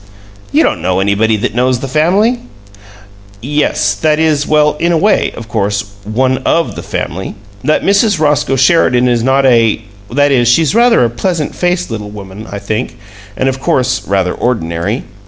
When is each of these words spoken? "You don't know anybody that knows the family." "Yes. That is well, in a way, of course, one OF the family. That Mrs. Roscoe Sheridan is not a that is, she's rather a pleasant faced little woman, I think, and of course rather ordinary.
"You 0.51 0.63
don't 0.63 0.81
know 0.81 0.99
anybody 0.99 1.37
that 1.37 1.53
knows 1.53 1.77
the 1.79 1.87
family." 1.87 2.39
"Yes. 3.39 3.93
That 3.93 4.17
is 4.17 4.47
well, 4.47 4.73
in 4.79 4.91
a 4.91 4.97
way, 4.97 5.31
of 5.37 5.47
course, 5.47 5.93
one 6.05 6.39
OF 6.39 6.75
the 6.75 6.81
family. 6.81 7.35
That 7.63 7.83
Mrs. 7.83 8.19
Roscoe 8.19 8.55
Sheridan 8.55 9.07
is 9.07 9.21
not 9.21 9.45
a 9.45 9.83
that 10.11 10.31
is, 10.31 10.47
she's 10.47 10.73
rather 10.73 11.05
a 11.05 11.09
pleasant 11.11 11.53
faced 11.53 11.91
little 11.91 12.09
woman, 12.09 12.47
I 12.51 12.57
think, 12.57 12.97
and 13.37 13.47
of 13.47 13.59
course 13.59 14.07
rather 14.07 14.33
ordinary. 14.33 15.03